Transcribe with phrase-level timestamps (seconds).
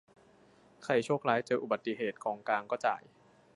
[0.83, 3.01] ใคร "โชคร้าย" เจออุบัติเหตุ กองกลางก็จ่าย